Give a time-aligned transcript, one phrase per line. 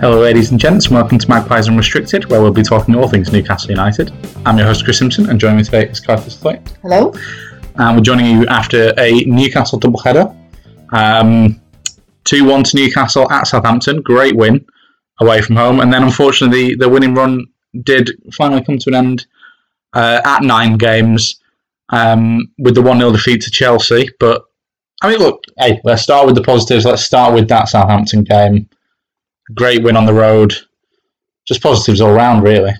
[0.00, 3.32] Hello, ladies and gents, and welcome to Magpies Unrestricted, where we'll be talking all things
[3.32, 4.12] Newcastle United.
[4.46, 6.64] I'm your host, Chris Simpson, and joining me today is Clive Thistlewaite.
[6.82, 7.12] Hello.
[7.74, 10.32] And we're joining you after a Newcastle doubleheader.
[10.92, 11.60] Um,
[12.26, 14.64] 2 1 to Newcastle at Southampton, great win
[15.18, 15.80] away from home.
[15.80, 17.46] And then, unfortunately, the, the winning run
[17.82, 19.26] did finally come to an end
[19.94, 21.40] uh, at nine games
[21.88, 24.08] um, with the 1 0 defeat to Chelsea.
[24.20, 24.44] But,
[25.02, 26.84] I mean, look, hey, let's start with the positives.
[26.84, 28.68] Let's start with that Southampton game
[29.54, 30.54] great win on the road.
[31.46, 32.72] Just positives all round, really.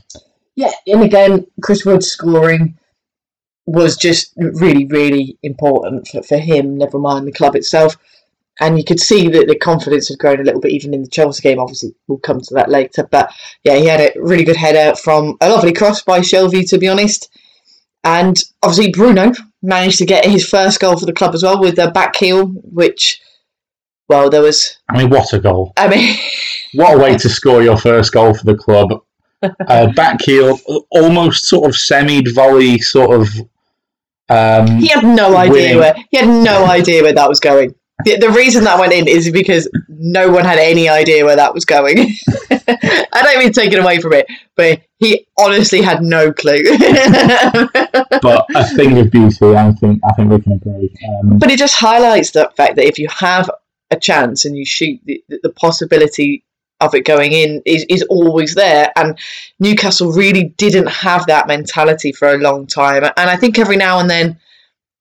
[0.56, 2.78] Yeah, and again, Chris Wood scoring
[3.66, 7.96] was just really, really important for, for him, never mind the club itself.
[8.60, 11.08] And you could see that the confidence had grown a little bit even in the
[11.08, 11.60] Chelsea game.
[11.60, 13.06] Obviously, we'll come to that later.
[13.08, 16.78] But yeah, he had a really good header from a lovely cross by Shelvey, to
[16.78, 17.30] be honest.
[18.02, 21.78] And obviously, Bruno managed to get his first goal for the club as well with
[21.78, 23.20] a back heel, which,
[24.08, 24.78] well, there was.
[24.88, 25.72] I mean, what a goal.
[25.76, 26.18] I mean.
[26.74, 29.02] What a way to score your first goal for the club.
[29.42, 30.58] Uh, back heel,
[30.90, 33.28] almost sort of semi volley, sort of.
[34.30, 35.78] Um, he had no idea winning.
[35.78, 37.74] where he had no idea where that was going.
[38.04, 41.54] The, the reason that went in is because no one had any idea where that
[41.54, 41.98] was going.
[42.50, 46.62] I don't mean take it away from it, but he honestly had no clue.
[48.22, 50.00] but a thing of beauty, I think.
[50.04, 50.94] I think we can agree.
[51.08, 53.50] Um, but it just highlights the fact that if you have
[53.90, 56.44] a chance and you shoot, the, the possibility
[56.80, 58.92] of it going in is, is always there.
[58.96, 59.18] And
[59.58, 63.04] Newcastle really didn't have that mentality for a long time.
[63.04, 64.38] And I think every now and then,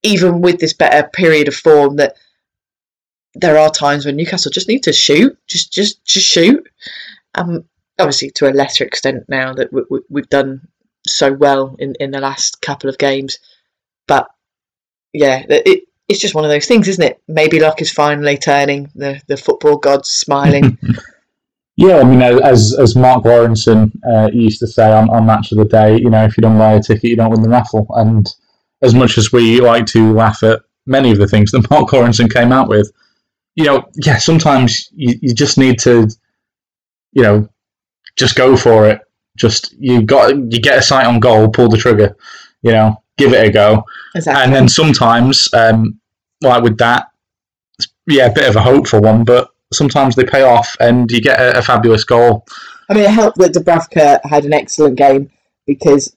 [0.04, 2.16] even with this better period of form, that
[3.36, 6.68] there are times when Newcastle just need to shoot, just just just shoot.
[7.36, 7.66] Um,
[8.00, 10.68] obviously to a lesser extent now that we, we, we've done
[11.06, 13.40] so well in, in the last couple of games,
[14.08, 14.28] but
[15.14, 17.22] yeah, it, it's just one of those things, isn't it?
[17.28, 18.90] Maybe luck is finally turning.
[18.96, 20.78] The the football gods smiling.
[21.80, 25.60] Yeah, I mean, as as Mark Lawrenson uh, used to say on, on Match of
[25.60, 27.86] the Day, you know, if you don't buy a ticket, you don't win the raffle.
[27.92, 28.28] And
[28.82, 32.34] as much as we like to laugh at many of the things that Mark Lawrenson
[32.34, 32.92] came out with,
[33.54, 36.08] you know, yeah, sometimes you, you just need to,
[37.12, 37.48] you know,
[38.16, 39.00] just go for it.
[39.36, 42.18] Just you got you get a sight on goal, pull the trigger,
[42.64, 43.84] you know, give it a go.
[44.16, 44.44] Exactly.
[44.44, 46.00] And then sometimes, um,
[46.42, 47.08] like with that,
[48.08, 51.40] yeah, a bit of a hopeful one, but sometimes they pay off and you get
[51.40, 52.46] a, a fabulous goal.
[52.90, 55.30] I mean, it helped that Dubravka had an excellent game
[55.66, 56.16] because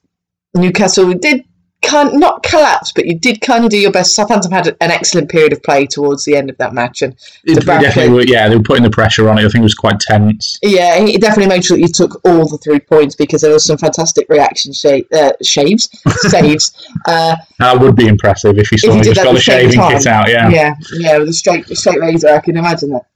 [0.55, 1.45] Newcastle did
[1.83, 4.15] kind not collapse, but you did kind of do your best.
[4.15, 7.15] Southampton had an excellent period of play towards the end of that match, and
[7.45, 9.43] It definitely, were- yeah, they were putting the pressure on it.
[9.45, 10.59] I think it was quite tense.
[10.63, 13.65] yeah, he definitely made sure that you took all the three points because there was
[13.65, 15.89] some fantastic reaction sha- uh, shaves,
[16.29, 16.73] saves.
[17.07, 19.79] Uh, That would be impressive if you If you did just got the the shaving
[19.79, 19.97] time.
[19.97, 20.29] kit out.
[20.29, 20.49] Yeah.
[20.51, 23.07] yeah, yeah, with a straight straight razor, I can imagine that.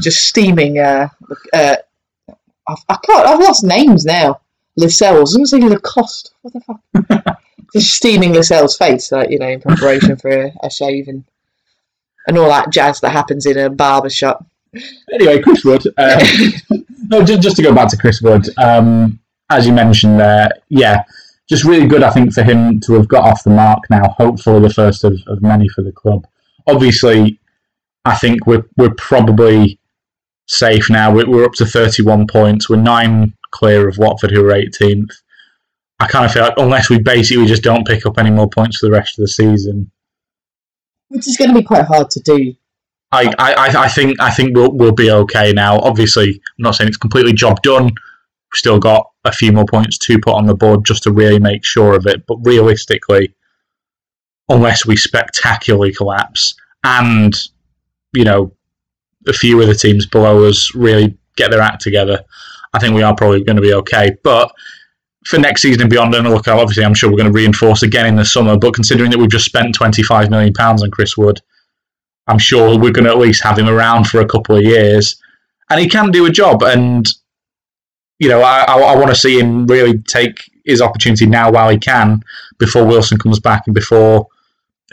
[0.00, 0.78] Just steaming.
[0.78, 1.08] Uh,
[1.52, 1.76] uh,
[2.68, 3.26] I've, I can't.
[3.26, 4.40] I've lost names now.
[4.76, 5.34] Lascelles.
[5.34, 6.32] I'm saying Lacoste.
[6.42, 7.36] What the fuck?
[7.72, 11.24] Just steaming Lascelles' face, like you know, in preparation for a, a shave and
[12.26, 14.44] and all that jazz that happens in a barber shop.
[15.12, 15.86] Anyway, Chris Wood.
[15.98, 16.20] Um,
[17.08, 19.18] no, just, just to go back to Chris Wood, um,
[19.50, 21.02] as you mentioned there, yeah,
[21.48, 24.10] just really good, I think, for him to have got off the mark now.
[24.10, 26.26] Hopefully, the first of, of many for the club.
[26.66, 27.40] Obviously,
[28.04, 29.78] I think we're we're probably
[30.46, 31.12] safe now.
[31.12, 32.68] We're, we're up to 31 points.
[32.68, 35.10] We're nine clear of Watford, who are 18th.
[36.00, 38.78] I kind of feel like unless we basically just don't pick up any more points
[38.78, 39.90] for the rest of the season,
[41.08, 42.54] Which is going to be quite hard to do.
[43.12, 45.78] I, I, I- think I think we'll we'll be okay now.
[45.80, 47.84] Obviously, I'm not saying it's completely job done.
[47.84, 51.38] We've still got a few more points to put on the board just to really
[51.38, 52.26] make sure of it.
[52.26, 53.34] But realistically,
[54.48, 57.34] unless we spectacularly collapse and
[58.14, 58.52] you know
[59.28, 62.22] a few of the teams below us really get their act together,
[62.72, 64.16] I think we are probably going to be okay.
[64.22, 64.50] But
[65.26, 68.06] for next season and beyond, and look, obviously, I'm sure we're going to reinforce again
[68.06, 68.56] in the summer.
[68.56, 71.40] But considering that we've just spent 25 million pounds on Chris Wood,
[72.26, 75.20] I'm sure we're going to at least have him around for a couple of years,
[75.68, 76.62] and he can do a job.
[76.62, 77.06] And
[78.18, 81.70] you know, I, I, I want to see him really take his opportunity now while
[81.70, 82.22] he can,
[82.58, 84.28] before Wilson comes back and before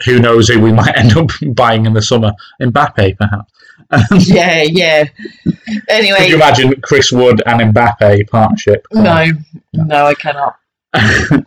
[0.04, 2.32] who knows who we might end up buying in the summer?
[2.60, 3.52] Mbappe, perhaps.
[4.18, 5.04] yeah, yeah.
[5.88, 8.86] Anyway, Could you imagine Chris Wood and Mbappe partnership?
[8.92, 9.26] no,
[9.74, 10.56] no, I cannot.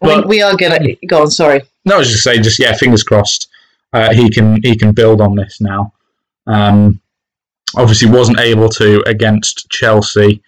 [0.02, 1.32] but we, we are gonna go on.
[1.32, 1.62] Sorry.
[1.86, 3.50] no, I was just saying, just yeah, fingers crossed.
[3.94, 5.94] Uh, he can he can build on this now.
[6.48, 7.00] Um,
[7.76, 10.42] obviously, wasn't able to against Chelsea.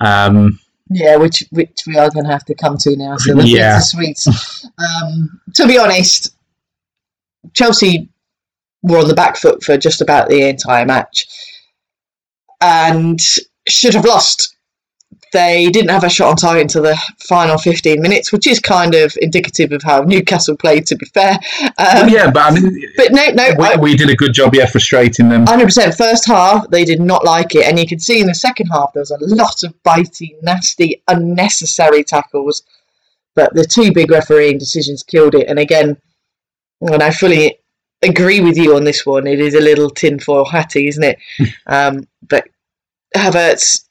[0.00, 0.58] Um,
[0.90, 3.16] Yeah, which which we are going to have to come to now.
[3.16, 3.74] So the Yeah.
[3.78, 4.24] bittersweet.
[4.78, 6.34] um, to be honest,
[7.52, 8.08] Chelsea
[8.82, 11.26] were on the back foot for just about the entire match,
[12.60, 13.20] and
[13.68, 14.54] should have lost.
[15.30, 18.94] They didn't have a shot on target until the final 15 minutes, which is kind
[18.94, 20.86] of indicative of how Newcastle played.
[20.86, 21.32] To be fair,
[21.76, 24.54] um, yeah, but I mean, but no, no, we, I- we did a good job,
[24.54, 25.44] yeah, frustrating them.
[25.46, 25.94] Hundred percent.
[25.94, 28.92] First half, they did not like it, and you could see in the second half
[28.94, 32.62] there was a lot of biting, nasty, unnecessary tackles.
[33.34, 35.46] But the two big refereeing decisions killed it.
[35.48, 35.96] And again,
[36.80, 37.57] and I fully
[38.02, 39.26] agree with you on this one.
[39.26, 41.18] It is a little tinfoil hatty, isn't it?
[41.66, 42.48] um, but
[43.16, 43.84] Havertz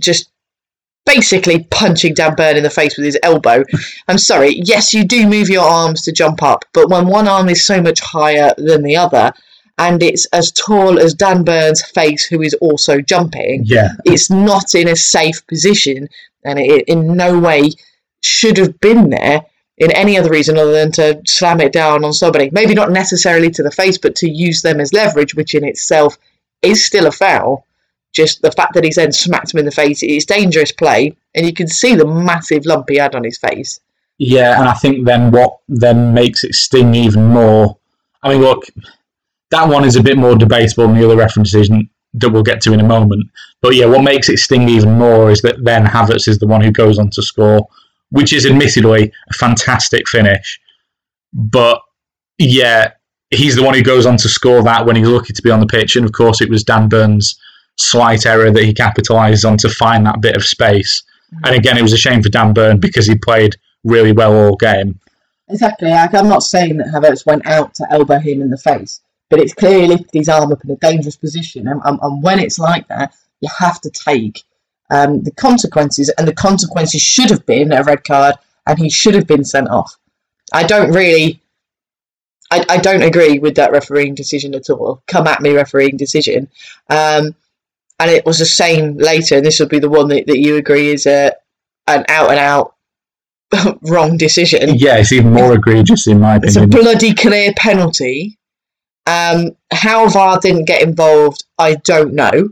[0.00, 0.30] just
[1.06, 3.64] basically punching Dan Burn in the face with his elbow.
[4.08, 4.60] I'm sorry.
[4.64, 7.82] Yes, you do move your arms to jump up, but when one arm is so
[7.82, 9.32] much higher than the other,
[9.78, 14.74] and it's as tall as Dan Burns' face, who is also jumping, yeah, it's not
[14.74, 16.08] in a safe position,
[16.44, 17.70] and it in no way
[18.22, 19.42] should have been there
[19.80, 22.50] in any other reason other than to slam it down on somebody.
[22.52, 26.16] Maybe not necessarily to the face, but to use them as leverage, which in itself
[26.62, 27.66] is still a foul.
[28.12, 31.46] Just the fact that he's then smacked him in the face, it's dangerous play, and
[31.46, 33.80] you can see the massive lump he had on his face.
[34.18, 37.78] yeah, and I think then what then makes it sting even more.
[38.22, 38.64] I mean, look,
[39.50, 42.60] that one is a bit more debatable than the other reference decision that we'll get
[42.62, 43.30] to in a moment.
[43.62, 46.60] But yeah, what makes it sting even more is that then Havertz is the one
[46.60, 47.66] who goes on to score,
[48.10, 50.60] which is admittedly a fantastic finish.
[51.32, 51.80] But
[52.38, 52.92] yeah,
[53.30, 55.60] he's the one who goes on to score that when he's lucky to be on
[55.60, 55.96] the pitch.
[55.96, 57.38] And of course, it was Dan Burns'
[57.76, 61.02] slight error that he capitalised on to find that bit of space.
[61.32, 61.44] Mm-hmm.
[61.46, 64.56] And again, it was a shame for Dan Burn because he played really well all
[64.56, 64.98] game.
[65.48, 65.90] Exactly.
[65.90, 69.54] I'm not saying that Havertz went out to elbow him in the face, but it's
[69.54, 71.66] clearly lifted his arm up in a dangerous position.
[71.66, 74.44] And, and, and when it's like that, you have to take
[74.90, 78.34] um, the consequences, and the consequences should have been a red card,
[78.66, 79.96] and he should have been sent off.
[80.52, 81.40] I don't really.
[82.52, 85.02] I, I don't agree with that refereeing decision at all.
[85.06, 86.48] Come at me, refereeing decision.
[86.88, 87.36] Um,
[88.00, 90.56] and it was the same later, and this will be the one that, that you
[90.56, 91.32] agree is a,
[91.86, 92.74] an out and out
[93.82, 94.74] wrong decision.
[94.74, 96.64] Yeah, it's even more egregious in my opinion.
[96.64, 98.38] It's a bloody clear penalty.
[99.06, 102.50] Um, how VAR didn't get involved, I don't know.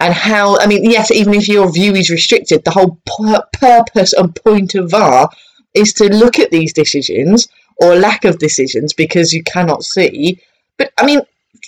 [0.00, 4.12] And how, I mean, yes, even if your view is restricted, the whole pur- purpose
[4.12, 5.28] and point of VAR
[5.74, 7.48] is to look at these decisions
[7.80, 10.40] or lack of decisions because you cannot see.
[10.76, 11.20] But, I mean,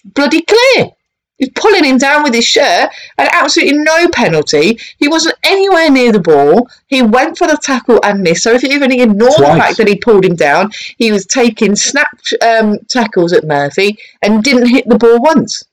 [0.04, 0.90] bloody clear.
[1.38, 4.78] He's pulling him down with his shirt and absolutely no penalty.
[4.98, 6.68] He wasn't anywhere near the ball.
[6.86, 8.42] He went for the tackle and missed.
[8.42, 11.74] So if you even ignore the fact that he pulled him down, he was taking
[11.74, 15.64] snap um, tackles at Murphy and didn't hit the ball once.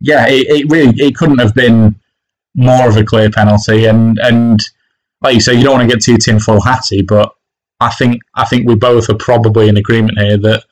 [0.00, 1.98] yeah, it, it really it couldn't have been
[2.54, 3.86] more of a clear penalty.
[3.86, 4.60] And and
[5.20, 7.32] like you say, you don't want to get too tinfoil hatty, but
[7.80, 10.64] I think I think we both are probably in agreement here that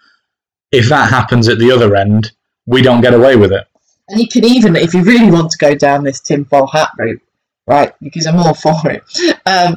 [0.72, 2.32] if that happens at the other end,
[2.66, 3.66] we don't get away with it.
[4.08, 7.22] And you can even, if you really want to go down this tinfoil hat route,
[7.66, 9.02] right, because I'm all for it.
[9.46, 9.76] Um,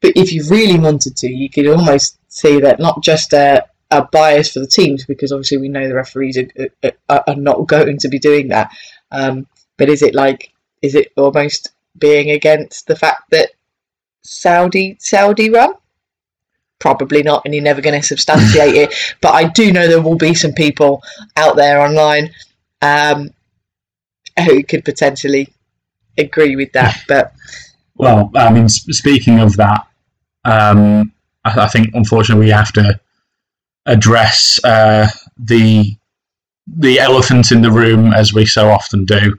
[0.00, 4.04] but if you really wanted to, you could almost see that not just a, a
[4.04, 7.98] bias for the teams, because obviously we know the referees are, are, are not going
[7.98, 8.70] to be doing that.
[9.10, 9.46] Um,
[9.76, 10.52] but is it like,
[10.86, 13.50] is it almost being against the fact that
[14.22, 15.74] Saudi Saudi run?
[16.78, 18.94] Probably not, and you're never going to substantiate it.
[19.20, 21.02] But I do know there will be some people
[21.36, 22.32] out there online
[22.82, 23.30] um,
[24.44, 25.52] who could potentially
[26.18, 27.02] agree with that.
[27.08, 27.32] But
[27.96, 29.86] Well, I mean, speaking of that,
[30.44, 31.12] um,
[31.44, 33.00] I, I think unfortunately we have to
[33.86, 35.96] address uh, the
[36.66, 39.36] the elephant in the room as we so often do.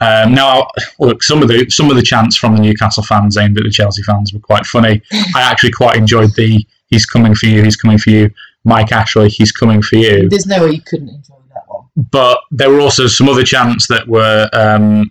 [0.00, 0.66] Um, now,
[0.98, 3.70] look, some of the some of the chants from the Newcastle fans aimed at the
[3.70, 5.02] Chelsea fans were quite funny.
[5.34, 8.30] I actually quite enjoyed the "He's coming for you, he's coming for you."
[8.64, 11.86] Mike Ashley, he's coming for you there's no way you couldn't enjoy that one.
[12.10, 15.10] but there were also some other chants that were um,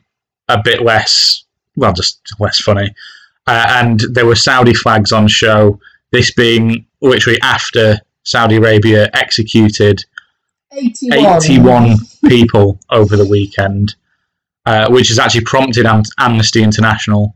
[0.49, 2.93] a bit less, well, just less funny.
[3.47, 5.79] Uh, and there were Saudi flags on show.
[6.11, 10.03] This being literally after Saudi Arabia executed
[10.71, 11.43] 81.
[11.43, 13.95] 81 people over the weekend,
[14.69, 17.33] uh, which has actually prompted Am- Amnesty International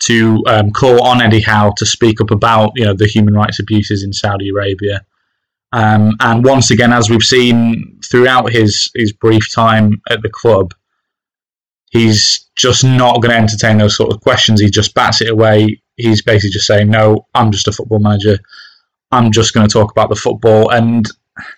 [0.00, 3.60] to um, call on Eddie Howe to speak up about you know the human rights
[3.60, 5.06] abuses in Saudi Arabia.
[5.72, 10.74] Um, and once again, as we've seen throughout his, his brief time at the club,
[11.90, 14.60] he's just not going to entertain those sort of questions.
[14.60, 15.80] He just bats it away.
[15.96, 18.38] He's basically just saying, "No, I'm just a football manager.
[19.12, 21.06] I'm just going to talk about the football." And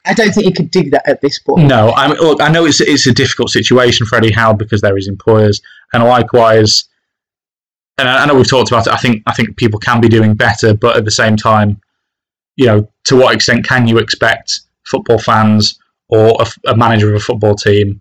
[0.07, 1.67] I don't think you could do that at this point.
[1.67, 4.81] no, I mean, look, I know it's it's a difficult situation for Eddie Howe because
[4.81, 5.61] they're his employers,
[5.93, 6.85] and likewise,
[7.99, 8.93] and I, I know we've talked about it.
[8.93, 11.81] I think I think people can be doing better, but at the same time,
[12.57, 15.79] you know, to what extent can you expect football fans
[16.09, 18.01] or a, a manager of a football team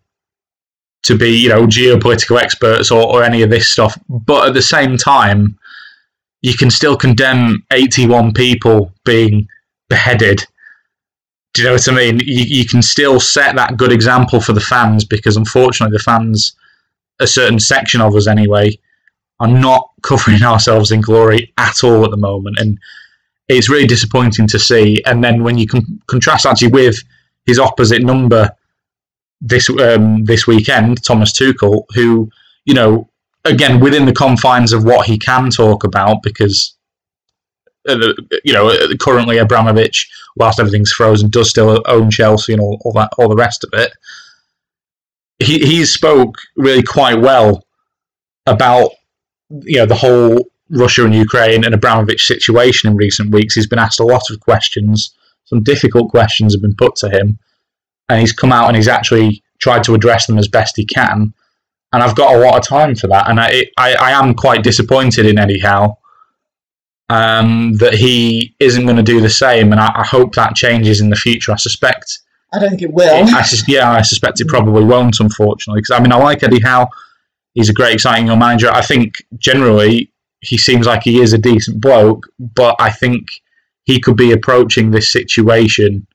[1.04, 3.98] to be, you know, geopolitical experts or, or any of this stuff?
[4.10, 5.58] But at the same time,
[6.42, 9.48] you can still condemn 81 people being
[9.90, 10.46] beheaded.
[11.56, 12.20] Do you know what I mean?
[12.20, 16.54] You, you can still set that good example for the fans because unfortunately, the fans,
[17.22, 18.78] a certain section of us anyway,
[19.40, 22.60] are not covering ourselves in glory at all at the moment.
[22.60, 22.78] And
[23.48, 25.02] it's really disappointing to see.
[25.06, 27.02] And then when you con- contrast actually with
[27.46, 28.50] his opposite number
[29.40, 32.30] this um, this weekend, Thomas Tuchel, who
[32.66, 33.10] you know
[33.46, 36.75] again within the confines of what he can talk about, because
[37.88, 42.94] you know uh, currently Abramovich, whilst everything's frozen, does still own Chelsea and all, all
[42.94, 43.94] that all the rest of it.
[45.40, 47.66] He he spoke really quite well
[48.46, 48.92] about
[49.50, 53.54] you know the whole Russia and Ukraine and Abramovich situation in recent weeks.
[53.54, 55.14] He's been asked a lot of questions.
[55.46, 57.38] Some difficult questions have been put to him,
[58.10, 61.34] and he's come out and he's actually tried to address them as best he can.
[61.94, 64.64] And I've got a lot of time for that, and I I, I am quite
[64.64, 66.00] disappointed in Howe
[67.10, 71.02] um, that he isn't going to do the same, and I, I hope that changes
[71.02, 71.52] in the future.
[71.52, 72.20] I suspect
[72.54, 73.26] I don't think it will.
[73.36, 75.82] I sus- yeah, I suspect it probably won't, unfortunately.
[75.82, 76.90] Because I mean, I like Eddie Howe.
[77.54, 78.70] He's a great, exciting young manager.
[78.70, 83.28] I think generally he seems like he is a decent bloke, but I think
[83.84, 86.08] he could be approaching this situation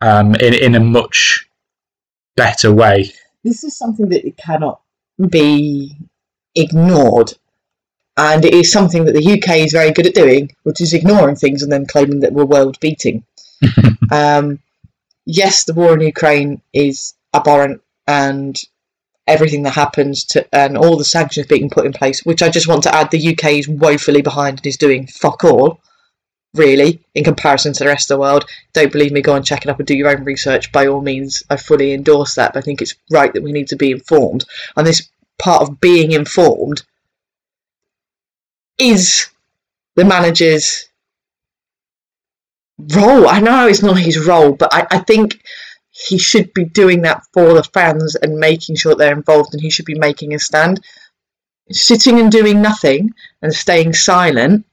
[0.00, 1.46] um, in in a much
[2.36, 3.12] better way.
[3.42, 4.80] this is something that cannot
[5.30, 5.96] be
[6.54, 7.32] ignored.
[8.18, 11.36] And it is something that the UK is very good at doing, which is ignoring
[11.36, 13.22] things and then claiming that we're world beating.
[14.10, 14.58] um,
[15.24, 18.60] yes, the war in Ukraine is abhorrent and
[19.28, 22.66] everything that happens to and all the sanctions being put in place, which I just
[22.66, 25.80] want to add the UK is woefully behind and is doing fuck all,
[26.54, 28.46] really, in comparison to the rest of the world.
[28.72, 30.72] Don't believe me, go and check it up and do your own research.
[30.72, 33.68] By all means, I fully endorse that, but I think it's right that we need
[33.68, 34.44] to be informed.
[34.76, 35.08] And this
[35.38, 36.82] part of being informed
[38.78, 39.28] is
[39.96, 40.88] the manager's
[42.78, 43.28] role.
[43.28, 45.42] I know it's not his role, but I, I think
[45.90, 49.70] he should be doing that for the fans and making sure they're involved and he
[49.70, 50.80] should be making a stand.
[51.70, 54.64] Sitting and doing nothing and staying silent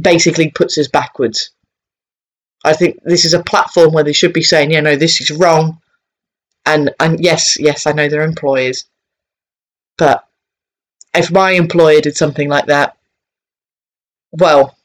[0.00, 1.50] basically puts us backwards.
[2.64, 5.30] I think this is a platform where they should be saying, you know, this is
[5.30, 5.78] wrong.
[6.64, 8.84] And and yes, yes, I know they're employers.
[9.98, 10.24] But
[11.14, 12.96] if my employer did something like that,
[14.32, 14.76] well,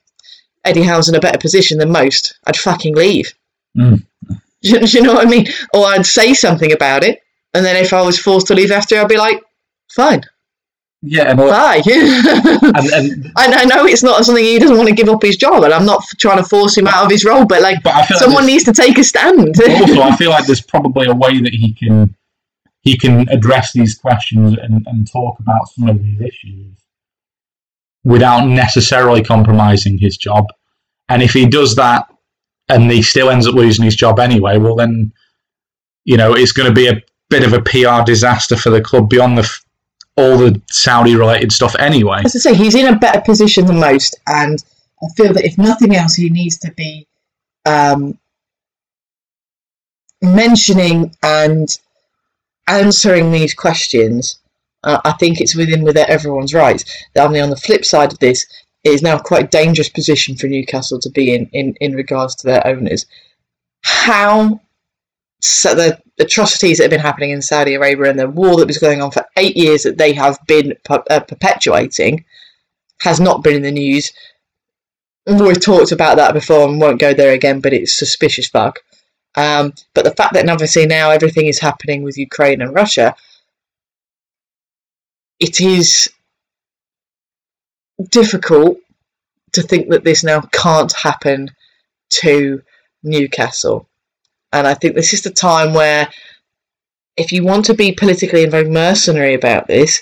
[0.65, 2.37] Eddie Howe's in a better position than most.
[2.45, 3.33] I'd fucking leave.
[3.77, 4.03] Mm.
[4.61, 5.47] Do you, know what I mean?
[5.73, 7.21] Or I'd say something about it,
[7.53, 9.41] and then if I was forced to leave after, I'd be like,
[9.91, 10.23] fine,
[11.01, 11.81] Yeah, and, bye.
[11.85, 15.37] and, and I I know it's not something he doesn't want to give up his
[15.37, 18.05] job, and I'm not trying to force him out of his role, but like but
[18.05, 19.55] feel like someone needs to take a stand.
[19.61, 22.13] also, I feel like there's probably a way that he can
[22.87, 26.77] he can address these questions and, and talk about some of these issues
[28.05, 30.45] without necessarily compromising his job.
[31.09, 32.07] And if he does that
[32.69, 35.11] and he still ends up losing his job anyway, well then,
[36.05, 39.09] you know, it's going to be a bit of a PR disaster for the club
[39.09, 39.65] beyond the f-
[40.15, 42.21] all the Saudi related stuff anyway.
[42.23, 44.63] As I say, he's in a better position than most, and
[45.03, 47.05] I feel that if nothing else, he needs to be
[47.65, 48.17] um,
[50.21, 51.67] mentioning and
[52.67, 54.39] answering these questions.
[54.83, 56.85] Uh, I think it's within with everyone's rights.
[57.17, 58.45] I on the flip side of this,
[58.83, 62.47] it is now quite dangerous position for Newcastle to be in in, in regards to
[62.47, 63.05] their owners.
[63.83, 64.61] How
[65.41, 68.79] so the atrocities that have been happening in Saudi Arabia and the war that was
[68.79, 72.25] going on for eight years that they have been per- uh, perpetuating
[73.01, 74.11] has not been in the news.
[75.27, 78.79] We've talked about that before and won't go there again, but it's suspicious fuck.
[79.35, 83.15] Um, but the fact that obviously now everything is happening with Ukraine and Russia,
[85.39, 86.09] it is
[88.09, 88.77] difficult
[89.53, 91.51] to think that this now can't happen
[92.09, 92.61] to
[93.03, 93.87] Newcastle.
[94.53, 96.09] And I think this is the time where,
[97.15, 100.01] if you want to be politically and very mercenary about this,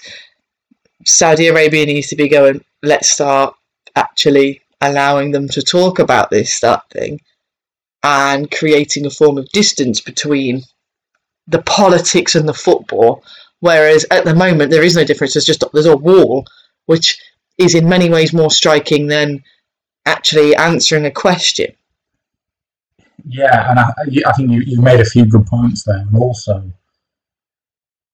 [1.05, 3.55] Saudi Arabia needs to be going, let's start
[3.95, 7.19] actually allowing them to talk about this that thing
[8.05, 10.63] and creating a form of distance between
[11.47, 13.23] the politics and the football
[13.61, 16.45] whereas at the moment there is no difference there's just there's a wall
[16.85, 17.19] which
[17.57, 19.43] is in many ways more striking than
[20.05, 21.67] actually answering a question
[23.27, 23.93] Yeah, and I,
[24.27, 26.63] I think you, you made a few good points there, and also,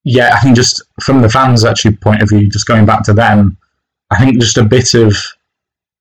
[0.04, 3.14] yeah, I think just from the fans' actually point of view, just going back to
[3.14, 3.58] them,
[4.10, 5.16] I think just a bit of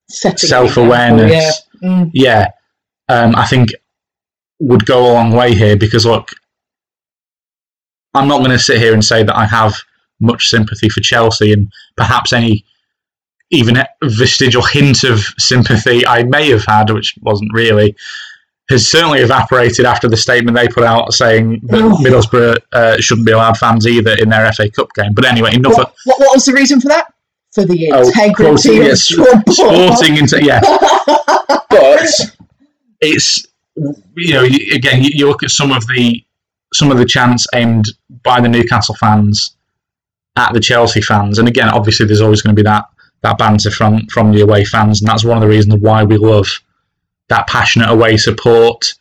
[0.07, 1.89] self awareness, yeah.
[1.89, 2.11] Mm.
[2.13, 2.47] yeah,
[3.09, 3.71] um, I think
[4.61, 6.29] would go a long way here because look,
[8.13, 9.73] I'm not going to sit here and say that I have
[10.19, 12.63] much sympathy for Chelsea and perhaps any
[13.49, 17.95] even vestigial hint of sympathy I may have had, which wasn't really,
[18.69, 21.97] has certainly evaporated after the statement they put out saying that Oh.
[21.97, 25.13] Middlesbrough uh, shouldn't be allowed fans either in their FA Cup game.
[25.13, 27.13] But anyway, enough What, what, what was the reason for that?
[27.53, 30.61] For the Oh, integrity quoting, of yes, sporting into yeah.
[31.69, 32.09] but
[33.01, 33.45] it's
[34.15, 36.23] you know you- again you, you look at some of the
[36.73, 37.89] some of the chants aimed
[38.23, 39.55] by the Newcastle fans
[40.37, 42.85] at the Chelsea fans, and again obviously there's always going to be that
[43.23, 46.17] that banter from from the away fans, and that's one of the reasons why we
[46.17, 46.47] love
[47.29, 48.93] that passionate away support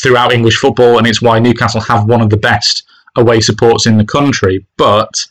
[0.00, 2.82] throughout English football, and it's why Newcastle have one of the best
[3.16, 4.64] away supports in the country.
[4.76, 5.24] But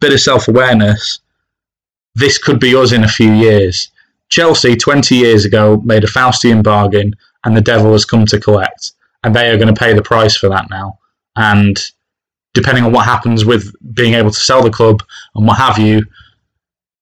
[0.00, 1.20] bit of self awareness.
[2.14, 3.90] This could be us in a few years.
[4.28, 8.92] Chelsea 20 years ago made a Faustian bargain and the devil has come to collect.
[9.24, 10.98] And they are going to pay the price for that now.
[11.36, 11.78] And
[12.54, 15.02] depending on what happens with being able to sell the club
[15.34, 16.04] and what have you,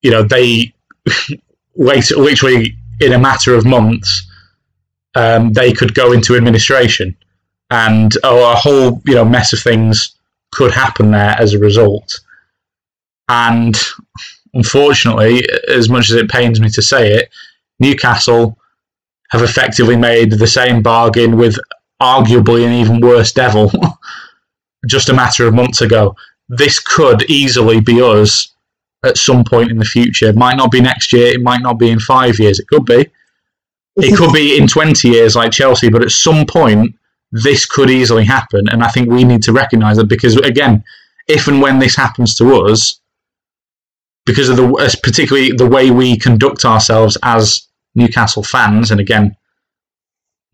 [0.03, 0.73] you know, they
[1.75, 4.27] wait literally in a matter of months,
[5.15, 7.17] um, they could go into administration
[7.71, 10.15] and oh, a whole, you know, mess of things
[10.53, 12.21] could happen there as a result.
[13.29, 13.77] And
[14.55, 17.31] unfortunately, as much as it pains me to say it,
[17.79, 18.59] Newcastle
[19.31, 21.57] have effectively made the same bargain with
[22.01, 23.71] arguably an even worse devil
[24.89, 26.15] just a matter of months ago.
[26.49, 28.53] This could easily be us
[29.05, 30.27] at some point in the future.
[30.27, 32.85] It might not be next year, it might not be in five years, it could
[32.85, 33.09] be.
[33.97, 36.95] It could be in 20 years like Chelsea, but at some point,
[37.33, 38.69] this could easily happen.
[38.71, 40.83] And I think we need to recognise that because, again,
[41.29, 43.01] if and when this happens to us,
[44.27, 49.37] because of the particularly the way we conduct ourselves as Newcastle fans, and again,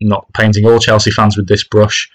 [0.01, 2.09] not painting all Chelsea fans with this brush,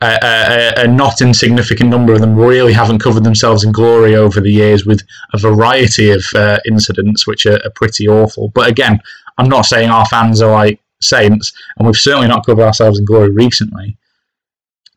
[0.00, 4.40] uh, a, a not insignificant number of them really haven't covered themselves in glory over
[4.40, 5.02] the years with
[5.34, 8.48] a variety of uh, incidents which are, are pretty awful.
[8.48, 8.98] But again,
[9.36, 13.04] I'm not saying our fans are like saints, and we've certainly not covered ourselves in
[13.04, 13.98] glory recently.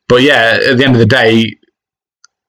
[0.08, 1.58] But yeah, at the end of the day,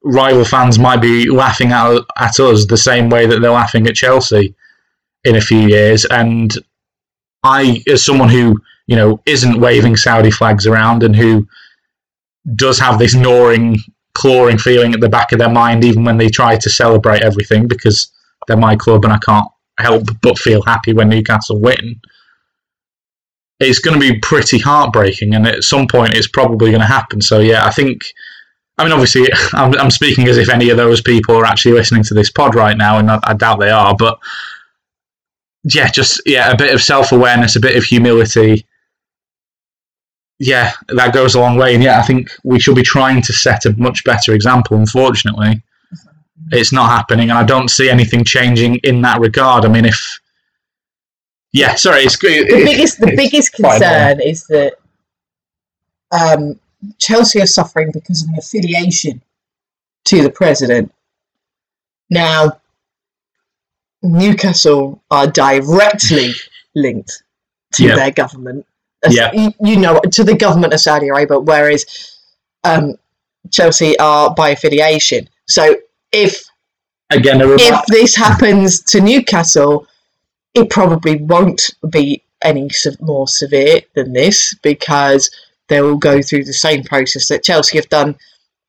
[0.05, 3.95] rival fans might be laughing at, at us the same way that they're laughing at
[3.95, 4.55] Chelsea
[5.25, 6.05] in a few years.
[6.05, 6.55] And
[7.45, 11.47] I, as someone who you know isn't waving Saudi flags around and who
[12.57, 13.79] does have this gnawing,
[14.15, 17.67] clawing feeling at the back of their mind, even when they try to celebrate everything
[17.69, 18.11] because
[18.47, 22.01] they're my club and I can't help but feel happy when Newcastle win.
[23.61, 27.21] It's going to be pretty heartbreaking, and at some point, it's probably going to happen.
[27.21, 28.03] So, yeah, I think.
[28.77, 32.03] I mean, obviously, I'm, I'm speaking as if any of those people are actually listening
[32.05, 33.95] to this pod right now, and I, I doubt they are.
[33.97, 34.19] But
[35.65, 38.67] yeah, just yeah, a bit of self awareness, a bit of humility.
[40.39, 41.75] Yeah, that goes a long way.
[41.75, 44.77] And yeah, I think we should be trying to set a much better example.
[44.77, 45.63] Unfortunately,
[46.51, 49.65] it's not happening, and I don't see anything changing in that regard.
[49.65, 50.21] I mean, if
[51.53, 54.75] yeah, sorry, it's the biggest the biggest concern is that
[56.13, 56.59] um,
[56.99, 59.23] Chelsea are suffering because of an affiliation
[60.07, 60.93] to the president.
[62.11, 62.61] Now,
[64.05, 66.33] Newcastle are directly
[66.77, 67.23] linked
[67.73, 67.97] to Yeah.
[67.97, 68.67] their government.
[69.11, 69.51] Yeah.
[69.61, 71.85] you, know, to the government of Saudi Arabia, whereas
[72.65, 72.95] um,
[73.51, 75.29] Chelsea are by affiliation.
[75.47, 75.77] So
[76.13, 76.43] if
[77.11, 77.85] again if remark.
[77.89, 79.87] this happens to Newcastle,
[80.55, 85.31] it probably won't be any more severe than this because
[85.69, 88.17] they will go through the same process that Chelsea have done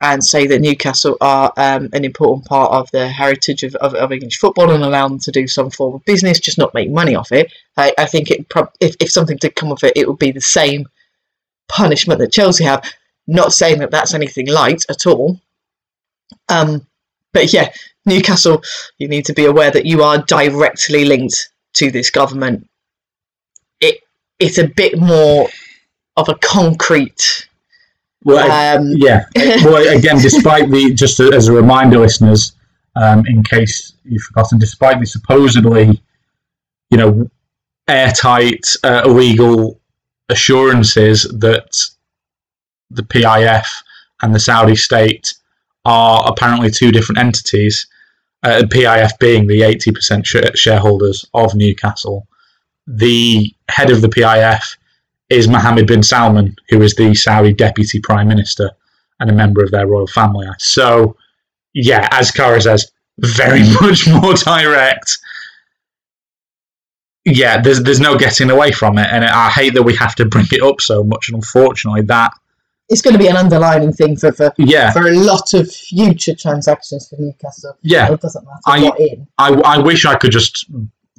[0.01, 4.12] and say that Newcastle are um, an important part of the heritage of, of, of
[4.12, 7.15] English football and allow them to do some form of business, just not make money
[7.15, 7.51] off it.
[7.77, 8.45] I, I think it
[8.81, 10.88] if, if something did come of it, it would be the same
[11.67, 12.84] punishment that Chelsea have.
[13.27, 15.39] Not saying that that's anything light at all.
[16.49, 16.86] Um,
[17.34, 17.71] but yeah,
[18.05, 18.62] Newcastle,
[18.97, 22.69] you need to be aware that you are directly linked to this government.
[23.79, 24.01] It
[24.39, 25.49] it's a bit more
[26.17, 27.47] of a concrete.
[28.26, 29.26] Well, Um, yeah.
[29.64, 32.54] Well, again, despite the just as a reminder, listeners,
[32.96, 36.02] um, in case you've forgotten, despite the supposedly,
[36.90, 37.30] you know,
[37.88, 39.80] airtight uh, legal
[40.30, 41.78] assurances that
[42.90, 43.66] the PIF
[44.22, 45.34] and the Saudi state
[45.86, 47.86] are apparently two different entities.
[48.44, 52.28] Uh, PIF being the 80% sh- shareholders of Newcastle.
[52.88, 54.78] The head of the PIF
[55.30, 58.72] is Mohammed bin Salman, who is the Saudi deputy prime minister
[59.20, 60.48] and a member of their royal family.
[60.60, 61.16] So,
[61.74, 65.18] yeah, as Kara says, very much more direct.
[67.28, 70.26] Yeah, there's there's no getting away from it, and I hate that we have to
[70.26, 71.28] bring it up so much.
[71.30, 72.32] And unfortunately, that
[72.88, 76.36] It's going to be an underlining thing for, for, yeah, for a lot of future
[76.36, 77.76] transactions for Newcastle.
[77.82, 79.18] yeah, It doesn't matter I-.
[79.40, 80.70] I, I wish I could just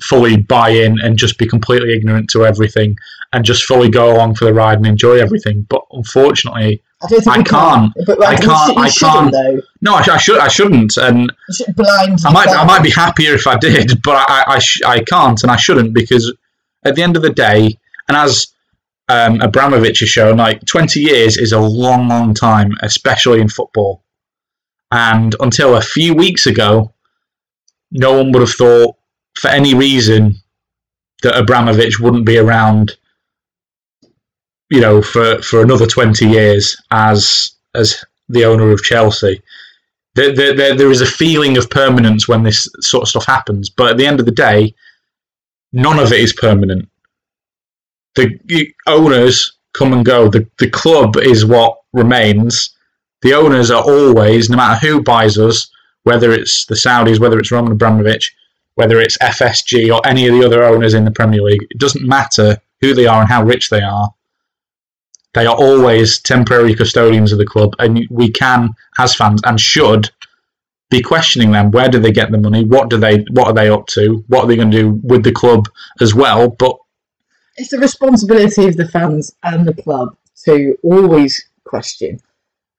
[0.02, 2.96] fully buy in and just be completely ignorant to everything
[3.32, 5.66] and just fully go along for the ride and enjoy everything.
[5.68, 7.44] But unfortunately, I I can.
[7.44, 7.92] can't.
[8.06, 9.32] But I can't- I can't.
[9.32, 9.60] though.
[9.82, 12.18] no, I, I should I shouldn't, and should blind.
[12.24, 15.42] I might I might be happier if I did, but I I, sh- I can't
[15.42, 16.32] and I shouldn't because
[16.84, 17.78] at the end of the day,
[18.08, 18.46] and as
[19.08, 24.02] um, Abramovich has shown, like twenty years is a long, long time, especially in football.
[24.92, 26.92] And until a few weeks ago,
[27.90, 28.96] no one would have thought,
[29.36, 30.36] for any reason,
[31.22, 32.96] that Abramovich wouldn't be around.
[34.68, 39.42] You know, for, for another twenty years as as the owner of Chelsea
[40.16, 43.68] there, there, there, is a feeling of permanence when this sort of stuff happens.
[43.68, 44.74] But at the end of the day,
[45.72, 46.88] none of it is permanent.
[48.14, 50.28] The, the owners come and go.
[50.28, 52.70] The, the club is what remains.
[53.20, 55.68] The owners are always, no matter who buys us,
[56.04, 58.34] whether it's the Saudis, whether it's Roman Abramovich,
[58.76, 62.06] whether it's FSG or any of the other owners in the Premier League, it doesn't
[62.06, 64.10] matter who they are and how rich they are.
[65.34, 70.10] They are always temporary custodians of the club, and we can, as fans, and should
[70.88, 71.70] be questioning them.
[71.70, 72.64] Where do they get the money?
[72.64, 73.18] What do they?
[73.30, 74.24] What are they up to?
[74.28, 75.68] What are they going to do with the club
[76.00, 76.48] as well?
[76.48, 76.76] But
[77.56, 82.20] It's the responsibility of the fans and the club to always question.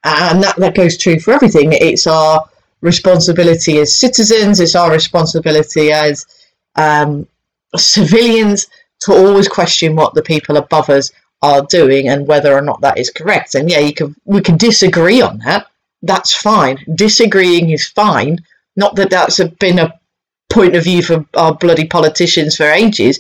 [0.04, 1.74] And that, that goes true for everything.
[1.74, 2.48] It's our
[2.94, 6.26] responsibility as citizens, it's our responsibility as
[6.76, 7.28] um,
[7.76, 8.68] civilians
[9.02, 12.98] to always question what the people above us are doing and whether or not that
[12.98, 13.56] is correct.
[13.56, 15.68] And yeah, you can we can disagree on that.
[16.02, 16.78] That's fine.
[16.96, 18.40] Disagreeing is fine.
[18.76, 19.94] Not that that's a, been a
[20.50, 23.20] point of view for our bloody politicians for ages.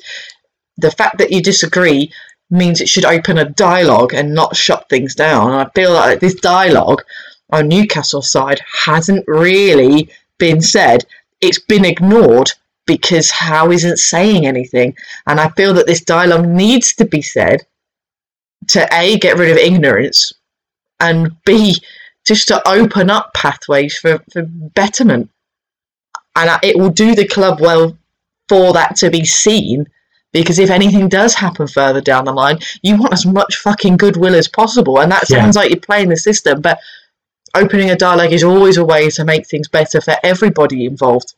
[0.77, 2.11] The fact that you disagree
[2.49, 5.51] means it should open a dialogue and not shut things down.
[5.51, 7.03] And I feel like this dialogue
[7.51, 11.05] on Newcastle side hasn't really been said.
[11.41, 12.51] It's been ignored
[12.85, 14.95] because Howe isn't saying anything.
[15.27, 17.61] And I feel that this dialogue needs to be said
[18.69, 20.33] to A, get rid of ignorance,
[20.99, 21.75] and B,
[22.25, 25.29] just to open up pathways for, for betterment.
[26.35, 27.97] And I- it will do the club well
[28.49, 29.85] for that to be seen
[30.33, 34.35] because if anything does happen further down the line, you want as much fucking goodwill
[34.35, 34.99] as possible.
[34.99, 35.41] And that Yeah.
[35.41, 36.79] sounds like you're playing the system, but
[37.55, 41.35] opening a dialogue is always a way to make things better for everybody involved.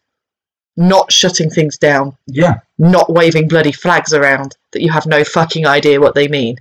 [0.78, 5.68] Not shutting things down, yeah, not waving bloody flags around that you have no fucking
[5.68, 6.58] idea what they mean.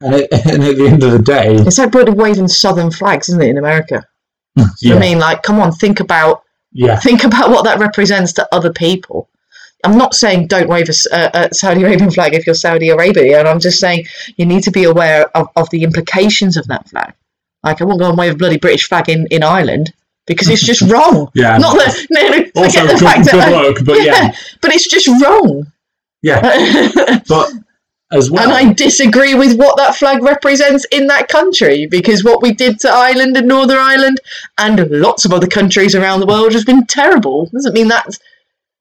[0.00, 3.28] and, it, and at the end of the day, It's like bloody waving southern flags,
[3.28, 4.06] isn't it, in America?
[4.80, 8.48] yeah, I mean, like, come on, think about yeah, think about what that represents to
[8.54, 9.28] other people.
[9.84, 13.60] I'm not saying don't wave a Saudi Arabian flag if you're Saudi Arabia, and I'm
[13.60, 17.14] just saying you need to be aware of, of the implications of that flag.
[17.62, 19.92] Like, I won't go and wave a bloody British flag in, in Ireland
[20.26, 21.30] because it's just wrong.
[21.34, 21.58] yeah.
[21.58, 24.88] Not that, no, no, also, the good, fact good that, luck, but yeah, but it's
[24.88, 25.66] just wrong.
[26.22, 27.20] yeah.
[27.28, 27.50] But
[28.10, 32.40] as well, And I disagree with what that flag represents in that country because what
[32.40, 34.18] we did to Ireland and Northern Ireland
[34.56, 37.46] and lots of other countries around the world has been terrible.
[37.52, 38.06] Doesn't mean that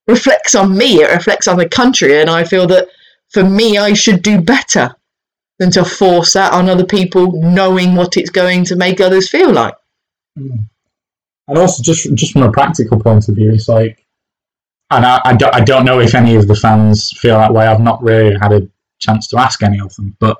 [0.07, 2.87] reflects on me, it reflects on the country, and I feel that
[3.31, 4.95] for me, I should do better
[5.59, 9.51] than to force that on other people knowing what it's going to make others feel
[9.51, 9.75] like.
[10.37, 10.65] Mm.
[11.47, 14.05] and also just just from a practical point of view, it's like,
[14.91, 17.65] and I, I, don't, I don't know if any of the fans feel that way.
[17.65, 20.37] I've not really had a chance to ask any of them, but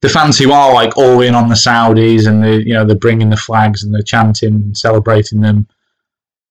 [0.00, 2.96] the fans who are like all in on the Saudis and the you know they're
[2.96, 5.66] bringing the flags and they're chanting and celebrating them.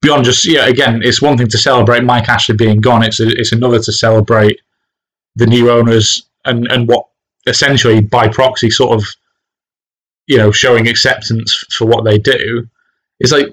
[0.01, 3.03] Beyond just yeah, again, it's one thing to celebrate Mike Ashley being gone.
[3.03, 4.61] It's a, it's another to celebrate
[5.35, 7.06] the new owners and and what
[7.47, 9.07] essentially by proxy sort of
[10.27, 12.67] you know showing acceptance for what they do.
[13.19, 13.47] It's like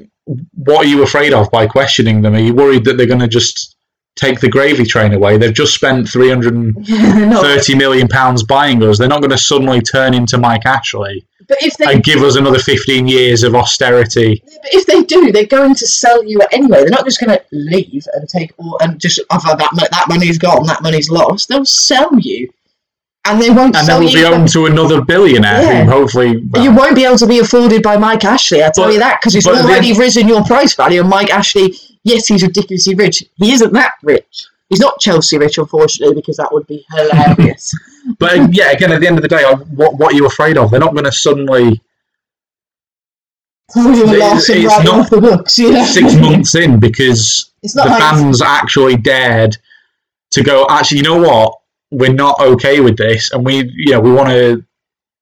[0.55, 2.35] what are you afraid of by questioning them?
[2.35, 3.77] Are you worried that they're going to just
[4.17, 5.37] take the gravy train away?
[5.37, 8.99] They've just spent three hundred and no, thirty million pounds buying us.
[8.99, 12.37] They're not going to suddenly turn into Mike Ashley But if they and give us
[12.37, 14.43] another 15 years of austerity.
[14.45, 16.81] But if they do, they're going to sell you anyway.
[16.81, 20.39] They're not just going to leave and take all and just offer that that money's
[20.39, 21.49] gone, that money's lost.
[21.49, 22.51] They'll sell you,
[23.27, 24.17] and they won't And then we'll you.
[24.19, 25.85] be owned to another billionaire Yeah.
[25.85, 26.43] who hopefully.
[26.51, 28.63] well, you won't be able to be afforded by Mike Ashley.
[28.63, 31.01] I tell But- you that because it's but then- already risen your price value.
[31.01, 33.25] And Mike Ashley, yes, he's ridiculously rich.
[33.37, 34.45] He isn't that rich.
[34.69, 37.73] He's not Chelsea rich, unfortunately, because that would be hilarious.
[38.19, 39.43] But yeah, again, at the end of the day,
[39.75, 40.71] what, what are you afraid of?
[40.71, 41.81] They're not going to suddenly,
[43.73, 45.55] Pull you a It's- it's not off the books.
[45.55, 49.57] Six months in, because the like fans actually dared
[50.33, 51.55] to go, actually, you know what?
[51.99, 53.33] We're not okay with this.
[53.33, 54.65] And we, you know, we want to,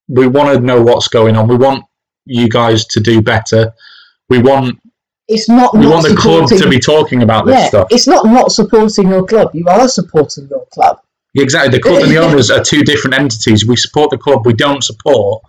[0.09, 1.49] we want to know what's going on.
[1.49, 1.85] We want
[2.25, 3.73] you guys to do better.
[4.29, 4.79] We want,
[5.29, 5.75] it's not.
[5.75, 7.89] we not want the club to be talking about this yeah, stuff.
[7.91, 9.51] it's not not supporting your club.
[9.55, 10.99] You are supporting your club.
[11.35, 11.71] Exactly.
[11.77, 13.67] The club and the owners are two different entities.
[13.67, 14.45] We support the club.
[14.45, 15.43] We don't support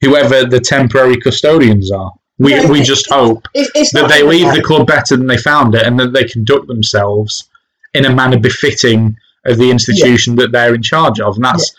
[0.00, 2.12] whoever the temporary custodians are.
[2.38, 4.56] We, Yeah, we just hope It, it's that they leave that.
[4.56, 7.48] the club better than they found it and that they conduct themselves
[7.94, 9.16] in a manner befitting
[9.48, 11.36] of the institution that they're in charge of.
[11.36, 11.74] And that's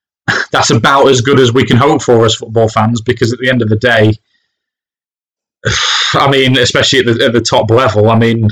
[0.52, 3.48] that's about as good as we can hope for as football fans because at the
[3.48, 4.12] end of the day,
[6.14, 8.48] I mean, especially at the, at the top level, I mean,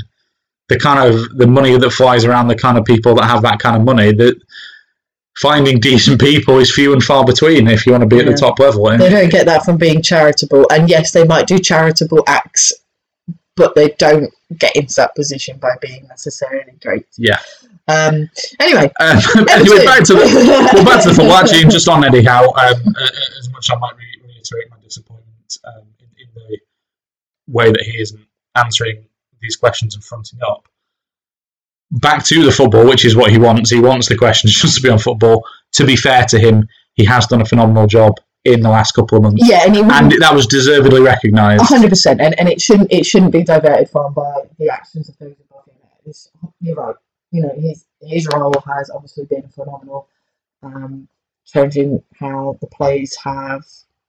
[0.69, 3.59] the kind of the money that flies around the kind of people that have that
[3.59, 4.39] kind of money that
[5.39, 8.33] finding decent people is few and far between if you want to be at the
[8.33, 8.89] top level.
[8.89, 10.65] And They don't get that from being charitable.
[10.71, 12.73] And yes, they might do charitable acts,
[13.55, 17.05] but they don't get into that position by being necessarily great.
[17.17, 17.39] yeah.
[17.89, 19.17] Um, anyway, Um,
[19.49, 21.33] anyway, back to the well, back to the football.
[21.37, 22.65] Actually, and just on Eddie Howe, um, uh,
[23.03, 26.57] uh, as much as I might re- reiterate my disappointment um, in, in the
[27.47, 28.21] way that he isn't
[28.55, 29.05] answering
[29.41, 30.67] these questions and fronting up.
[31.91, 33.71] Back to the football, which is what he wants.
[33.71, 35.43] He wants the questions just to be on football.
[35.73, 38.13] To be fair to him, he has done a phenomenal job
[38.45, 41.63] in the last couple of months, yeah, and and that was deservedly recognised.
[41.63, 45.17] hundred percent, and and it shouldn't it shouldn't be diverted from by the actions of
[45.17, 46.13] those above him.
[46.61, 46.95] You're right.
[47.31, 50.07] You know, his his role has obviously been phenomenal,
[50.63, 51.07] um,
[51.45, 53.63] changing how the players have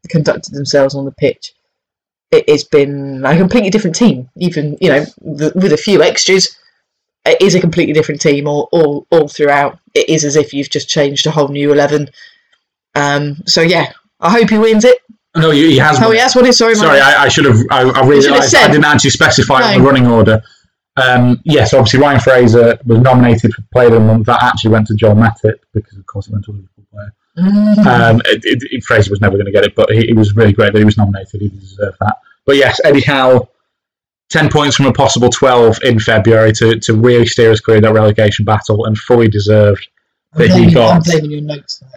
[0.08, 1.52] conducted themselves on the pitch.
[2.30, 4.30] It, it's been a completely different team.
[4.36, 6.56] Even you know, the, with a few extras,
[7.26, 9.78] it is a completely different team all, all all throughout.
[9.94, 12.08] It is as if you've just changed a whole new eleven.
[12.94, 14.98] Um, so yeah, I hope he wins it.
[15.36, 15.98] No, he has.
[15.98, 16.12] Oh, won.
[16.12, 16.54] he has won it.
[16.54, 17.00] Sorry, Sorry.
[17.00, 17.58] I, I should have.
[17.70, 19.78] I, I You should have realised I didn't actually specify No.
[19.78, 20.42] the running order.
[21.00, 24.26] Um, yes, obviously Ryan Fraser was nominated for Player of the Month.
[24.26, 27.14] That actually went to Joel Matip because, of course, it went to a Liverpool player.
[27.38, 27.86] Mm.
[27.86, 30.52] Um, it, it, Fraser was never going to get it, but he, it was really
[30.52, 31.40] great that he was nominated.
[31.40, 32.16] He deserved that.
[32.44, 33.48] But yes, Eddie Howe,
[34.28, 37.84] ten points from a possible twelve in February to, to really steer us clear of
[37.84, 39.86] that relegation battle, and fully deserved
[40.32, 41.82] I'm that he blaming, I'm got blaming your notes.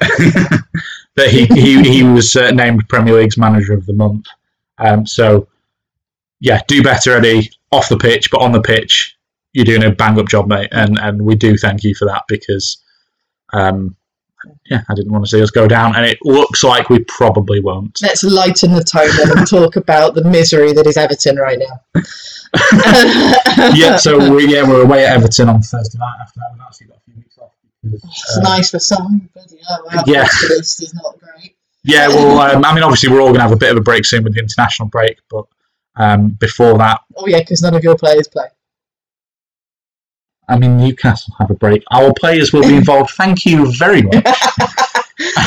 [1.15, 4.25] that he he, he was uh, named Premier League's Manager of the Month.
[4.77, 5.47] Um, so,
[6.43, 9.17] yeah, do better, Eddie, off the pitch, but on the pitch,
[9.53, 12.23] you're doing a bang up job, mate, and and we do thank you for that
[12.27, 12.83] because,
[13.53, 13.95] um,
[14.69, 17.61] yeah, I didn't want to see us go down, and it looks like we probably
[17.61, 17.97] won't.
[18.01, 22.03] Let's lighten the tone and talk about the misery that is Everton right now.
[23.73, 26.17] yeah, so we, yeah, we're away at Everton on Thursday night.
[26.23, 27.51] After that, we've actually got a few weeks off.
[27.81, 30.27] Because, It's uh, nice for some, but you know, our Yeah.
[30.49, 31.55] list is not great.
[31.85, 33.81] Yeah, well, um, I mean, obviously, we're all going to have a bit of a
[33.81, 35.45] break soon with the international break, but
[35.95, 38.47] um, before that, Oh yeah, because none of your players play.
[40.49, 41.83] I mean, Newcastle have a break.
[41.91, 43.11] Our players will be involved.
[43.11, 44.15] Thank you very much.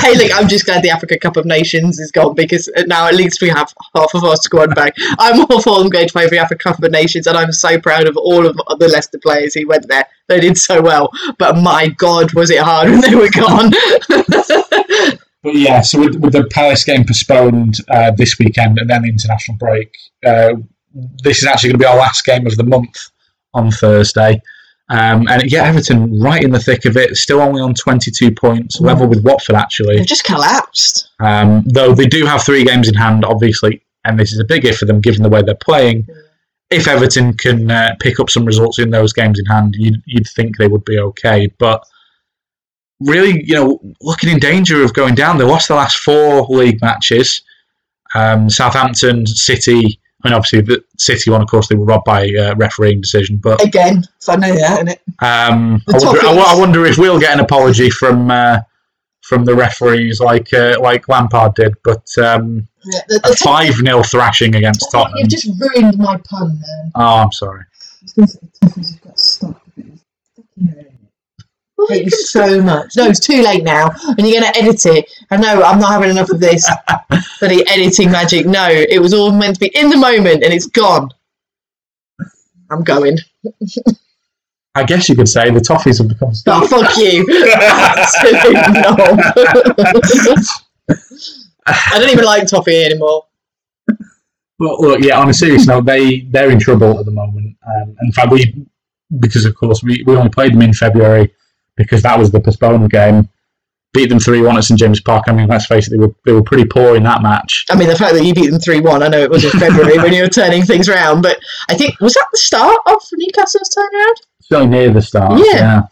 [0.00, 3.14] hey, look, I'm just glad the Africa Cup of Nations is gone because now at
[3.14, 4.94] least we have half of our squad back.
[5.18, 7.52] I'm all for them going to play for the Africa Cup of Nations, and I'm
[7.52, 10.06] so proud of all of the Leicester players who went there.
[10.28, 13.72] They did so well, but my God, was it hard when they were gone.
[15.46, 19.09] But yeah, so with, with the Palace game postponed uh, this weekend and then the
[19.09, 20.55] international break, uh,
[21.22, 23.11] this is actually going to be our last game of the month
[23.55, 24.40] on Thursday.
[24.88, 28.81] Um, and yeah, Everton right in the thick of it, still only on 22 points,
[28.81, 29.96] level with Watford actually.
[29.96, 31.11] They've just collapsed.
[31.18, 34.64] Um, though they do have three games in hand, obviously, and this is a big
[34.64, 36.07] if for them given the way they're playing.
[36.70, 40.29] If Everton can uh, pick up some results in those games in hand, you'd, you'd
[40.29, 41.48] think they would be okay.
[41.59, 41.85] But
[43.00, 45.38] really, you know, looking in danger of going down.
[45.38, 47.42] They lost the last four league matches.
[48.14, 52.54] Um, Southampton, City, mean, obviously, the City one, of course, they were robbed by uh,
[52.56, 53.38] refereeing decision.
[53.38, 55.00] But Again, so I know that, isn't it?
[55.20, 56.44] um, I, wonder, I.
[56.48, 58.60] I wonder if we'll get an apology from uh,
[59.22, 61.74] from the referees like uh, like Lampard did.
[61.84, 65.18] But um, Yeah, the, a five 0 thrashing against Tottenham.
[65.18, 66.92] You've just ruined my pun, man.
[66.94, 67.62] Oh, I'm sorry.
[67.62, 69.62] I was going to say the Toffees have got stuck.
[69.76, 70.02] but it's
[70.36, 70.98] fucking
[71.78, 71.92] it.
[71.92, 72.96] I you so much.
[72.96, 75.10] No, it's too late now, and you're going to edit it.
[75.30, 76.68] I know I'm not having enough of this
[77.40, 78.46] bloody editing magic.
[78.46, 81.10] No, it was all meant to be in the moment, and it's gone.
[82.70, 83.18] I'm going.
[84.74, 86.32] I guess you could say the toffees have become.
[86.46, 87.26] Oh, fuck you.
[91.66, 93.24] I don't even like toffee anymore.
[94.58, 97.56] But look, yeah, on a serious note, they they're in trouble at the moment.
[97.66, 98.66] Um, in fact, we
[99.20, 101.32] because of course we, we only played them in February
[101.76, 103.28] because that was the postponed game.
[103.92, 105.24] Beat them three one at St James Park.
[105.26, 107.64] I mean, let's face it, they were they were pretty poor in that match.
[107.70, 109.58] I mean, the fact that you beat them 3 1, I know it was in
[109.58, 111.38] February when you were turning things around, but
[111.70, 114.14] I think, was that the start of Newcastle's turnaround?
[114.42, 115.38] Certainly near the start.
[115.38, 115.54] Yeah.
[115.54, 115.82] yeah.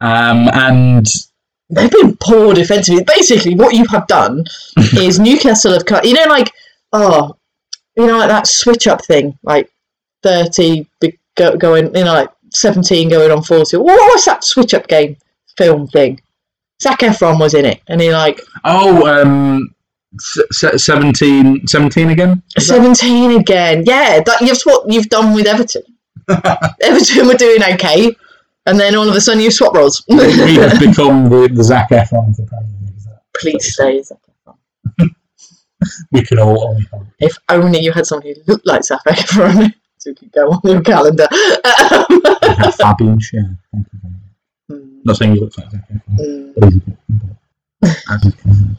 [0.00, 1.06] Um, and
[1.70, 3.04] They've been poor defensively.
[3.04, 4.44] Basically, what you have done
[4.96, 6.52] is Newcastle have cut, you know, like,
[6.92, 7.36] oh,
[7.96, 9.70] you know, like that switch up thing, like
[10.22, 13.76] 30 be- go, going, you know, like 17 going on 40.
[13.78, 15.16] What was that switch up game
[15.56, 16.20] film thing?
[16.82, 19.74] Zac Efron was in it, and he like oh, um,
[20.18, 22.42] s- s- 17, 17 again.
[22.56, 23.84] Is that- 17 again.
[23.86, 25.82] Yeah, that, that's what you've done with Everton.
[26.82, 28.14] Everton were doing okay,
[28.66, 30.04] and then all of a sudden you swap roles.
[30.08, 30.16] we
[30.56, 32.94] have become the, the Zac Efron of the Premier League.
[33.38, 35.10] Please stay Zac Efron.
[36.12, 36.80] We could all.
[37.20, 39.72] If only you had someone who looked like Zac Efron
[40.04, 41.26] so you could go on your calendar.
[42.76, 43.56] Fabian Schär.
[43.72, 44.20] Thank you very much.
[44.70, 46.98] Um, Not saying he looks like mm, but he's a bit-
[48.10, 48.78] as is Cameron.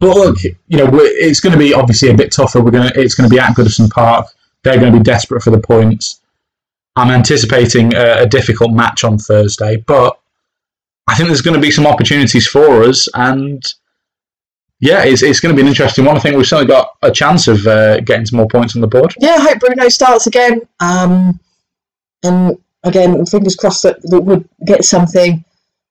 [0.00, 2.60] But look, you know, we're, it's going to be obviously a bit tougher.
[2.60, 4.26] We're going to, it's going to be at Goodison Park.
[4.64, 6.20] They're going to be desperate for the points.
[6.96, 10.18] I'm anticipating a, a difficult match on Thursday, but
[11.06, 13.62] I think there's going to be some opportunities for us, and
[14.82, 16.16] yeah, it's, it's going to be an interesting one.
[16.16, 18.88] I think we've certainly got a chance of uh, getting some more points on the
[18.88, 19.14] board.
[19.20, 20.60] yeah, I hope Bruno starts again.
[20.80, 21.38] Um,
[22.24, 25.44] and again, fingers crossed that, that we'll get something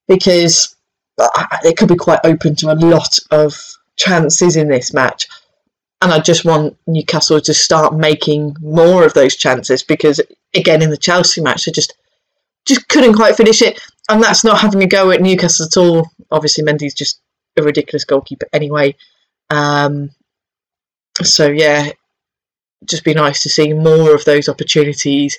[0.09, 0.75] because
[1.17, 1.29] uh,
[1.63, 3.57] it could be quite open to a lot of
[3.95, 5.25] chances in this match.
[6.01, 10.19] And I just want Newcastle to start making more of those chances because,
[10.53, 11.93] again, in the Chelsea match, they just
[12.65, 13.79] just couldn't quite finish it.
[14.09, 16.09] And that's not having a go at Newcastle at all.
[16.29, 17.21] Obviously, Mendy's just
[17.57, 18.95] a ridiculous goalkeeper anyway.
[19.49, 20.11] Um,
[21.21, 21.91] so yeah,
[22.85, 25.37] just be nice to see more of those opportunities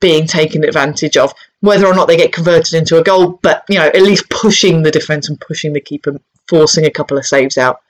[0.00, 3.78] being taken advantage of, whether or not they get converted into a goal, but you
[3.78, 7.56] know, at least pushing the defence and pushing the keeper, forcing a couple of saves
[7.56, 7.80] out.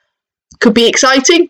[0.60, 1.48] Could be exciting.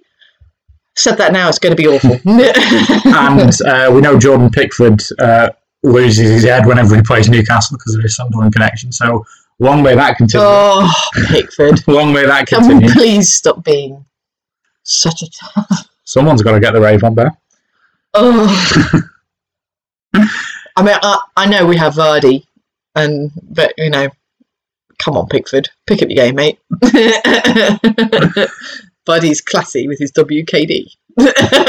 [0.96, 2.12] Said that now, it's going to be awful.
[2.24, 5.50] and uh, we know Jordan Pickford uh,
[5.82, 8.90] loses his head whenever he plays Newcastle because of his Sunderland connection.
[8.90, 9.26] So
[9.58, 10.44] long may that continue.
[10.46, 10.92] oh,
[11.28, 11.86] Pickford.
[11.88, 12.90] Long may that Can continue.
[12.92, 14.04] please stop being
[14.82, 15.26] such a.
[16.04, 17.32] Someone's got to get the rave on there.
[18.14, 19.10] Oh.
[20.76, 22.44] I mean, I, I know we have Vardy,
[22.94, 24.08] and but you know,
[24.98, 26.58] come on, Pickford, pick up your game, mate.
[29.08, 30.90] Vardy's classy with his WKD.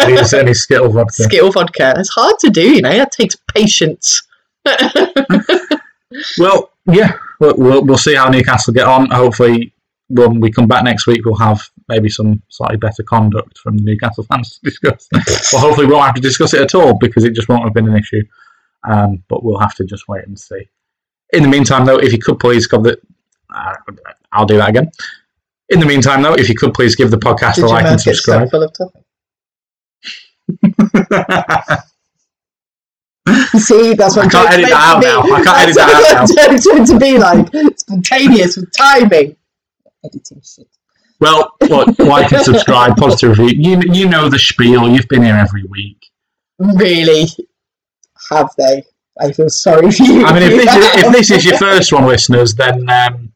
[0.08, 1.24] He's his Skittle vodka.
[1.24, 1.94] Skittle vodka.
[1.98, 2.92] It's hard to do, you know.
[2.96, 4.22] That takes patience.
[6.38, 9.10] Well, yeah, we'll, we'll, we'll see how Newcastle get on.
[9.10, 9.74] Hopefully,
[10.08, 13.84] when we come back next week, we'll have maybe some slightly better conduct from the
[13.84, 15.08] Newcastle fans to discuss.
[15.52, 17.74] well, hopefully, we won't have to discuss it at all because it just won't have
[17.74, 18.22] been an issue.
[18.88, 20.70] Um, but we'll have to just wait and see.
[21.34, 23.00] In the meantime, though, if you could please give the,
[23.54, 23.74] uh,
[24.32, 24.92] I'll do that again.
[25.70, 28.00] In the meantime, though, if you could please give the podcast Did a like and
[28.00, 28.48] subscribe.
[28.48, 29.02] stuck full of toffee?
[33.58, 35.24] See, that's what I can't edit that out to now.
[35.24, 35.32] be.
[35.32, 39.36] I can't edit that out jokes meant to be like spontaneous with timing.
[40.04, 40.68] Editing shit.
[41.20, 43.80] Well, look, like and subscribe, positive review.
[43.80, 44.90] You you know the spiel.
[44.90, 46.06] You've been here every week.
[46.60, 47.28] Really?
[48.30, 48.84] Have they?
[49.20, 50.26] I feel sorry for you.
[50.26, 53.32] I mean, if this is, if this is your first one, listeners, then um,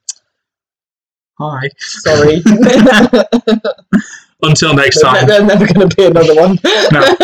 [1.39, 1.69] hi.
[1.77, 2.43] sorry.
[4.41, 5.27] Until next time.
[5.27, 6.57] There's never going to be another one.
[6.91, 7.15] No.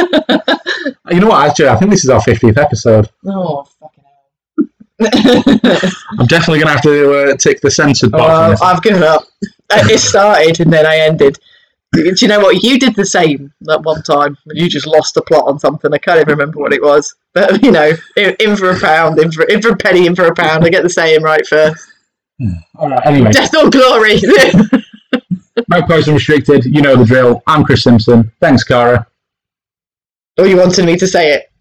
[1.11, 1.47] You know what?
[1.49, 3.09] Actually, I think this is our fiftieth episode.
[3.27, 5.91] Oh, fucking hell.
[6.19, 8.23] I'm definitely going to have to uh, tick the censored box.
[8.23, 8.75] on well, this one.
[8.75, 9.21] I've given up.
[9.69, 11.37] Uh, It started and then I ended.
[11.93, 12.63] Do you know what?
[12.63, 14.35] You did the same that one time.
[14.47, 15.93] You just lost the plot on something.
[15.93, 17.15] I can't even remember what it was.
[17.33, 20.15] But, you know, in, in for a pound, in for, in for a penny, in
[20.15, 20.65] for a pound.
[20.65, 21.85] I get the same right first.
[22.77, 23.05] All right.
[23.05, 24.17] Anyway, Death or glory.
[25.67, 26.65] Magpies restricted.
[26.65, 27.41] You know the drill.
[27.47, 28.31] I'm Chris Simpson.
[28.41, 29.07] Thanks, Cara.
[30.37, 31.51] or oh, you wanted me to say it?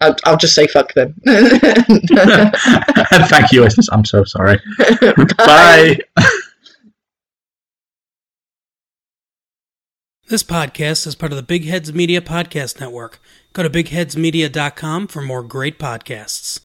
[0.00, 1.14] I'll, I'll just say fuck then.
[1.26, 2.04] and
[3.28, 3.88] thank you, listeners.
[3.90, 4.60] I'm so sorry.
[5.38, 5.98] Bye.
[10.28, 13.18] This podcast is part of the Big Heads Media Podcast Network.
[13.54, 16.56] Go to bigheadsmedia.com for more great podcasts.